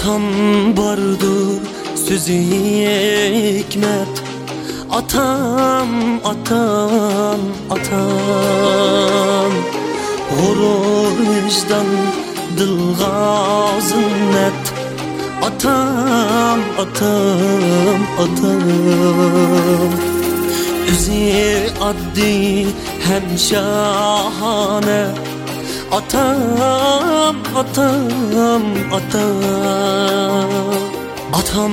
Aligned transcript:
Atam 0.00 0.22
bardır 0.76 1.60
sözü 2.08 2.32
hikmet. 2.32 4.22
Atam, 4.90 5.88
atam, 6.24 7.40
atam 7.70 9.52
Gurur 10.30 11.12
vicdan 11.20 11.86
dılgazın 12.58 14.12
net. 14.32 14.72
Atam, 15.42 16.60
atam, 16.78 18.00
atam 18.18 18.60
Üzü 20.92 21.70
addi 21.82 22.66
hem 23.08 23.38
şahane 23.38 25.06
Atam, 25.92 27.36
atam, 27.56 28.62
atam. 28.92 30.60
Atam 31.32 31.72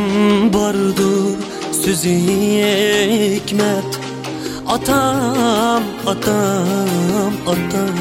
bardır 0.53 1.37
sözü 1.85 2.09
hikmet. 2.09 3.99
Atam, 4.67 5.83
atam, 6.07 7.33
atam. 7.47 7.97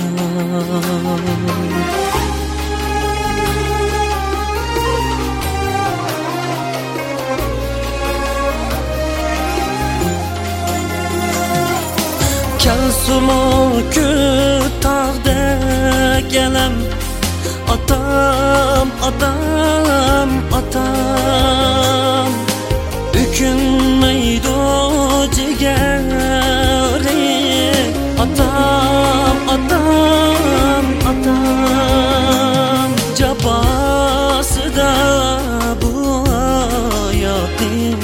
Kelsumu 12.58 13.72
kütahde 13.90 15.58
gelem. 16.20 16.72
Atam, 17.68 18.88
atam, 19.02 20.30
atam. 20.52 22.28
Ükünmeydi 23.14 24.46
cigeri 25.34 26.56
Atam, 28.18 29.36
atam, 29.48 30.86
atam. 31.10 32.90
Cabası 33.18 34.76
da 34.76 34.92
bu 35.82 36.24
hayatın. 36.30 38.00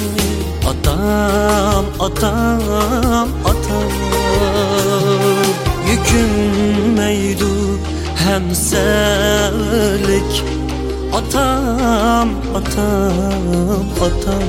Atam, 0.69 1.85
atam, 2.01 3.29
atam 3.45 4.02
hem 8.33 8.55
serlik 8.55 10.33
Atam, 11.13 12.29
atam, 12.55 13.85
atam 14.01 14.49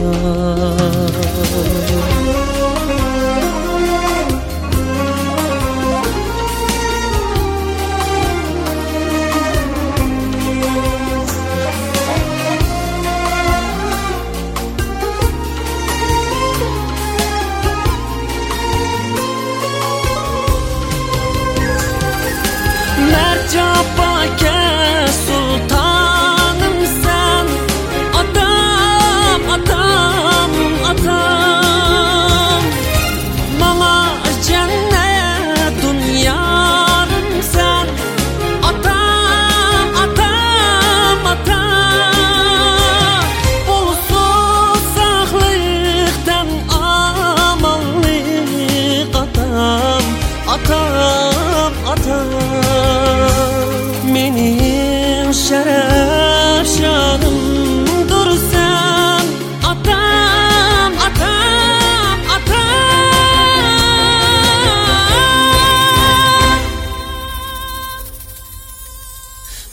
şeref 55.33 56.67
şanımdır 56.77 58.37
sen 58.51 59.25
Atam, 59.65 60.93
atam, 61.07 62.19
atam. 62.35 62.63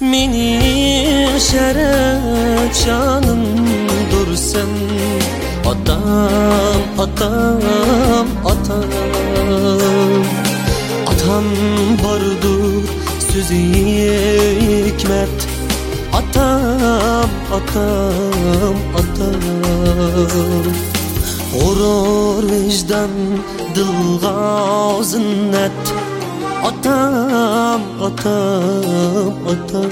Benim 0.01 1.41
şeref 1.41 2.85
şanımdır 2.85 4.37
sen. 4.37 4.69
Atam, 5.67 6.83
atam, 6.99 8.27
atam. 8.45 8.85
Atam 11.07 11.45
sözü 13.33 13.55
hikmet. 13.55 15.49
Atam, 16.13 17.31
atam, 17.53 18.77
atam. 18.95 19.41
Gurur 21.55 22.51
vicdan 22.51 23.11
dılgazın 23.75 25.53
net. 25.53 25.95
Atam, 26.65 27.81
atam, 28.03 29.35
atam 29.49 29.91